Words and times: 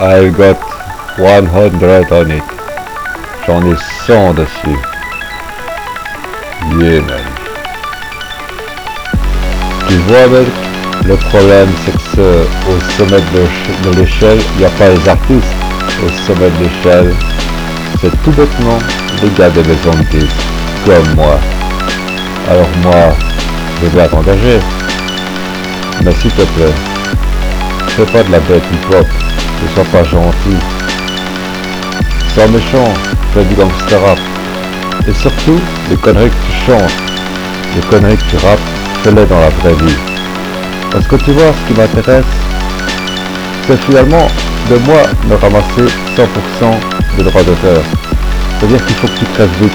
I've 0.00 0.36
got 0.36 0.56
100 1.18 1.48
on 2.12 2.30
it. 2.30 2.42
J'en 3.44 3.66
ai 3.66 3.76
100 4.06 4.34
dessus. 4.34 4.78
Yeah, 6.78 7.00
man. 7.00 7.24
Tu 9.88 9.96
vois, 10.06 10.28
mec, 10.28 10.46
le 11.04 11.16
problème, 11.16 11.68
c'est 11.84 12.16
que 12.16 12.46
au 12.68 12.80
sommet 12.96 13.20
de 13.20 13.90
l'échelle, 13.98 14.38
il 14.54 14.58
n'y 14.60 14.66
a 14.66 14.70
pas 14.70 14.88
les 14.88 15.08
artistes. 15.08 15.56
Au 16.04 16.08
sommet 16.26 16.50
de 16.50 16.64
l'échelle, 16.64 17.14
c'est 18.00 18.22
tout 18.22 18.30
bêtement 18.30 18.78
des 19.20 19.30
gars 19.36 19.50
de 19.50 19.62
maison 19.62 19.90
de 19.90 20.26
comme 20.84 21.14
moi. 21.16 21.40
Alors 22.48 22.68
moi, 22.84 23.16
je 23.82 23.88
vais 23.88 24.06
t'engager. 24.06 24.60
Mais 26.04 26.12
s'il 26.12 26.30
te 26.30 26.42
plaît, 26.42 26.74
fais 27.88 28.06
pas 28.06 28.22
de 28.22 28.30
la 28.30 28.38
bête 28.40 28.62
hip-hop, 28.72 29.06
ne 29.62 29.68
sois 29.74 29.84
pas 29.84 30.04
gentil. 30.04 30.58
Sois 32.34 32.46
méchant, 32.48 32.92
fais 33.34 33.44
du 33.44 33.54
gangster 33.54 34.00
rap. 34.00 34.18
Et 35.08 35.12
surtout, 35.14 35.58
les 35.90 35.96
conneries 35.96 36.30
que 36.30 36.46
tu 36.46 36.66
chantes, 36.66 36.92
les 37.74 37.82
conneries 37.82 38.16
que 38.16 38.30
tu 38.30 38.36
rappes, 38.44 38.58
fais-les 39.02 39.26
dans 39.26 39.40
la 39.40 39.48
vraie 39.48 39.74
vie. 39.84 39.96
Parce 40.90 41.06
que 41.06 41.16
tu 41.16 41.32
vois, 41.32 41.52
ce 41.52 41.72
qui 41.72 41.78
m'intéresse, 41.78 42.24
c'est 43.66 43.80
finalement 43.82 44.28
de 44.70 44.76
moi 44.86 45.02
me 45.28 45.34
ramasser 45.36 45.92
100% 46.16 46.26
des 47.16 47.24
droits 47.24 47.42
d'auteur. 47.42 47.82
C'est-à-dire 48.58 48.84
qu'il 48.86 48.96
faut 48.96 49.06
que 49.06 49.18
tu 49.18 49.24
crèves 49.34 49.50
vite, 49.60 49.72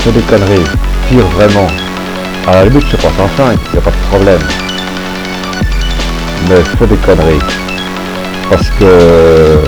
fais 0.00 0.12
des 0.12 0.20
conneries, 0.20 0.66
tire 1.08 1.26
vraiment. 1.36 1.66
À 2.46 2.52
la 2.52 2.64
limite, 2.64 2.86
je 2.90 2.96
passe 2.96 3.18
en 3.18 3.28
5, 3.36 3.58
y 3.74 3.78
a 3.78 3.80
pas 3.80 3.90
de 3.90 4.08
problème. 4.08 4.40
Mais 6.48 6.56
fais 6.78 6.86
des 6.86 6.96
conneries. 6.96 7.38
Parce 8.50 8.68
que, 8.80 9.60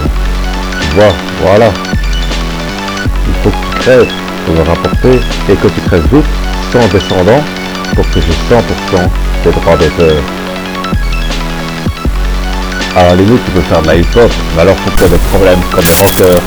voilà. 1.41 1.71
Il 3.29 3.35
faut 3.43 3.51
que 3.51 3.55
tu 3.55 3.79
crèves 3.81 4.13
pour 4.45 4.55
me 4.57 4.63
rapporter 4.63 5.21
et 5.49 5.55
que 5.55 5.69
tu 5.69 5.81
crèves 5.87 6.07
vite, 6.13 6.25
sans 6.73 6.87
descendant, 6.89 7.41
pour 7.95 8.05
que 8.11 8.21
j'ai 8.21 8.55
100% 8.55 9.09
des 9.45 9.51
droits 9.53 9.77
d'auteur. 9.77 10.17
À 12.97 13.05
la 13.05 13.15
limite, 13.15 13.45
tu 13.45 13.51
peux 13.53 13.61
faire 13.61 13.83
de 13.83 13.87
la 13.87 13.95
hip-hop, 13.95 14.31
mais 14.57 14.63
alors 14.63 14.75
aies 14.75 15.09
des 15.09 15.17
problèmes 15.31 15.61
comme 15.71 15.85
les 15.85 15.95
rockers? 15.95 16.43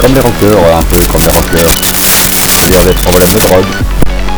Comme 0.00 0.14
les 0.14 0.20
rockers, 0.20 0.76
un 0.78 0.82
peu 0.84 0.96
comme 1.12 1.22
les 1.22 1.28
rockers. 1.28 1.68
Il 2.68 2.74
y 2.74 2.76
a 2.76 2.84
des 2.84 2.94
problèmes 2.94 3.32
de 3.34 3.38
drogue. 3.48 3.72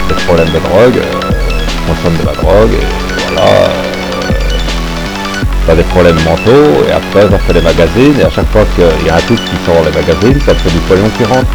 Des 0.08 0.14
problèmes 0.24 0.50
de 0.50 0.58
drogue, 0.58 0.96
euh, 0.96 2.18
de 2.18 2.26
la 2.26 2.32
drogue, 2.32 2.72
et 2.72 3.34
voilà. 3.34 3.89
T'as 5.66 5.74
des 5.74 5.82
problèmes 5.84 6.18
mentaux, 6.24 6.84
et 6.88 6.92
après 6.92 7.22
ça 7.30 7.38
fait 7.38 7.52
les 7.52 7.60
magazines, 7.60 8.18
et 8.20 8.24
à 8.24 8.30
chaque 8.30 8.50
fois 8.50 8.64
qu'il 8.74 9.06
y 9.06 9.10
a 9.10 9.14
un 9.14 9.20
truc 9.20 9.38
qui 9.44 9.56
sort 9.64 9.76
dans 9.76 9.84
les 9.84 9.94
magazines, 9.94 10.40
ça 10.44 10.54
fait 10.54 10.70
du 10.70 10.78
pognon 10.88 11.08
qui 11.16 11.24
rentre. 11.24 11.52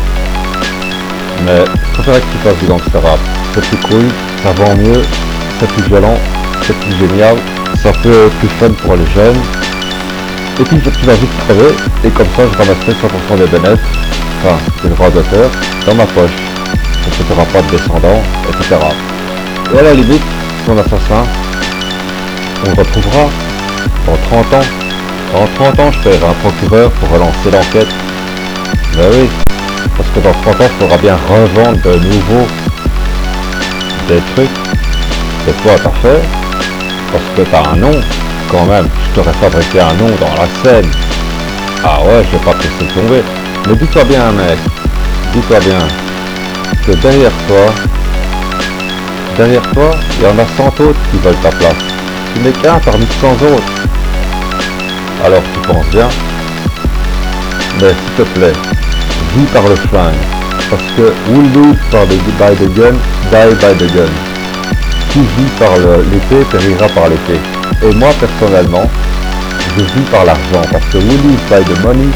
Mais 1.45 1.65
je 1.65 1.93
préférerais 1.93 2.21
que 2.21 2.31
tu 2.31 2.37
fasses 2.43 2.57
du 2.59 2.65
gangster 2.65 3.01
rap. 3.01 3.19
C'est 3.53 3.65
plus 3.65 3.77
cool, 3.87 4.05
ça 4.43 4.51
vend 4.51 4.75
mieux, 4.75 5.01
c'est 5.59 5.67
plus 5.67 5.83
violent, 5.83 6.17
c'est 6.65 6.77
plus 6.77 6.95
génial, 6.97 7.35
ça 7.81 7.89
être 7.89 8.29
plus 8.39 8.47
fun 8.59 8.71
pour 8.71 8.95
les 8.95 9.05
jeunes. 9.13 9.41
Et 10.59 10.63
puis 10.63 10.77
tu 10.79 11.05
vas 11.05 11.13
vite 11.13 11.37
crever, 11.45 11.75
et 12.05 12.09
comme 12.09 12.27
ça 12.37 12.43
je 12.51 12.57
ramasserai 12.57 12.93
100% 12.93 13.37
des 13.37 13.47
bénéfices, 13.47 13.85
enfin 14.43 14.57
des 14.83 14.89
droits 14.89 15.09
d'auteur, 15.09 15.49
dans 15.85 15.95
ma 15.95 16.05
poche. 16.05 16.31
Que 17.05 17.23
tu 17.23 17.29
n'auras 17.29 17.45
pas 17.45 17.61
de 17.61 17.77
descendants, 17.77 18.23
etc. 18.49 18.75
Et 19.73 19.79
à 19.79 19.83
la 19.83 19.93
limite, 19.93 20.23
ton 20.65 20.77
assassin, 20.77 21.23
on 22.65 22.69
le 22.69 22.75
retrouvera 22.75 23.29
dans 24.05 24.17
30 24.29 24.53
ans. 24.53 24.67
Dans 25.33 25.47
30 25.65 25.79
ans, 25.79 25.91
je 25.91 25.99
paierai 25.99 26.25
un 26.25 26.33
procureur 26.33 26.91
pour 26.91 27.09
relancer 27.09 27.51
l'enquête. 27.51 27.87
Ben 28.95 29.09
oui, 29.11 29.29
parce 29.97 30.09
que 30.09 30.19
dans 30.19 30.31
30 30.31 30.61
ans, 30.61 30.69
il 30.71 30.79
faudra 30.79 30.97
bien 30.97 31.17
revendre 31.27 31.81
de 31.81 31.95
nouveau 31.97 32.47
des 34.07 34.21
trucs 34.35 34.49
que 35.45 35.51
toi 35.63 35.73
t'as 35.83 35.89
fait, 36.01 36.21
parce 37.11 37.23
que 37.35 37.41
t'as 37.49 37.71
un 37.71 37.75
nom, 37.75 38.01
quand 38.51 38.65
même. 38.65 38.88
Je 39.09 39.15
t'aurais 39.15 39.33
fabriqué 39.33 39.79
un 39.79 39.94
nom 39.94 40.09
dans 40.19 40.41
la 40.41 40.47
scène. 40.63 40.89
Ah 41.83 41.99
ouais, 42.03 42.23
je 42.23 42.38
vais 42.38 42.44
pas 42.44 42.53
te 42.53 42.63
laisser 42.63 42.94
tomber. 42.94 43.23
Mais 43.67 43.75
dis-toi 43.75 44.03
bien, 44.03 44.31
mec, 44.31 44.57
dis-toi 45.33 45.59
bien, 45.59 45.79
que 46.85 46.91
derrière 46.94 47.31
toi, 47.47 47.73
derrière 49.38 49.61
toi, 49.73 49.91
il 50.17 50.23
y 50.23 50.27
en 50.27 50.39
a 50.39 50.45
100 50.57 50.83
autres 50.83 50.99
qui 51.11 51.17
veulent 51.17 51.35
ta 51.41 51.49
place. 51.49 51.94
Tu 52.35 52.41
n'es 52.41 52.51
qu'un 52.51 52.79
parmi 52.79 53.07
100 53.22 53.31
autres. 53.31 53.73
Alors 55.23 55.41
tu 55.53 55.59
penses 55.68 55.85
bien. 55.90 56.09
Mais 57.79 57.88
s'il 57.88 58.25
te 58.25 58.29
plaît, 58.38 58.51
vis 59.38 59.46
par 59.53 59.63
le 59.63 59.75
flingue. 59.75 60.19
Parce 60.69 60.84
que 60.97 61.13
will 61.31 61.50
lose 61.53 61.78
par 61.91 62.06
by 62.06 62.56
the 62.57 62.68
gun, 62.75 62.95
die 63.31 63.56
by 63.56 63.74
the 63.78 63.90
gun. 63.95 64.12
Qui 65.12 65.19
vit 65.19 65.51
par 65.57 65.78
l'épée 66.12 66.44
périra 66.51 66.88
par 66.90 67.07
l'épée. 67.07 67.40
Et 67.84 67.95
moi 67.95 68.09
personnellement, 68.19 68.90
je 69.78 69.84
vis 69.84 70.06
par 70.12 70.25
l'argent. 70.25 70.68
Parce 70.74 70.85
que 70.91 70.97
will 70.97 71.22
live 71.24 71.40
by 71.50 71.63
the 71.63 71.79
money 71.85 72.09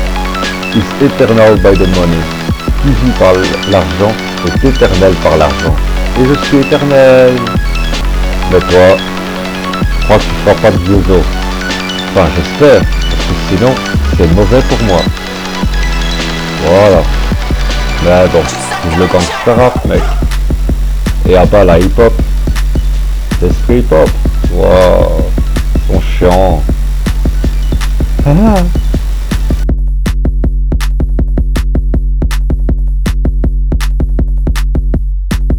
is 0.76 1.06
eternal 1.06 1.56
by 1.56 1.78
the 1.78 1.88
money. 1.96 2.20
Qui 2.82 2.90
vit 2.90 3.12
par 3.18 3.34
l'argent 3.72 4.14
est 4.48 4.68
éternel 4.68 5.14
par 5.24 5.38
l'argent. 5.38 5.76
Et 6.20 6.26
je 6.26 6.46
suis 6.46 6.58
éternel. 6.58 7.36
Mais 8.52 8.60
toi, 8.60 8.98
pas 10.56 10.72
de 10.72 10.78
os. 10.78 11.26
Enfin, 12.12 12.28
j'espère, 12.36 12.82
parce 12.82 13.26
que 13.26 13.56
sinon, 13.56 13.74
c'est 14.18 14.34
mauvais 14.34 14.62
pour 14.68 14.82
moi. 14.88 15.00
Voilà. 16.66 17.04
Mais 18.04 18.28
bon, 18.32 18.42
vive 18.90 19.00
le 19.00 19.06
gangster 19.08 19.56
rap, 19.58 19.86
mec. 19.86 20.02
Et 21.28 21.36
à 21.36 21.46
bas 21.46 21.64
la 21.64 21.80
hip-hop. 21.80 22.14
C'est 23.40 23.54
street 23.54 23.86
hop. 23.92 24.10
Wow. 24.52 25.26
Ils 25.76 25.94
sont 25.94 26.02
chiants. 26.02 26.64
Ah. 28.26 28.56